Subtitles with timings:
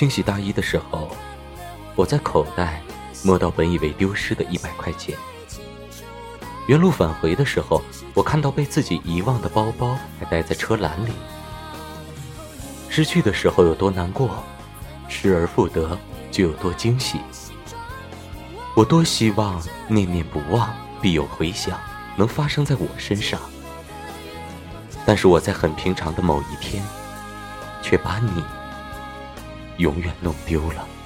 [0.00, 1.14] 清洗大衣的时候，
[1.94, 2.80] 我在口袋
[3.22, 5.14] 摸到本以为丢失的一百块钱。
[6.66, 7.82] 原路返回的时候，
[8.14, 11.12] 我看到被自己遗忘的包包还待在车篮里。
[12.88, 14.42] 失去的时候有多难过，
[15.06, 15.98] 失而复得
[16.30, 17.20] 就有多惊喜。
[18.74, 21.78] 我多希望念念不忘必有回响，
[22.16, 23.38] 能发生在我身上。
[25.04, 26.82] 但是我在很平常的某一天，
[27.82, 28.42] 却把你
[29.80, 30.99] 永远弄丢了。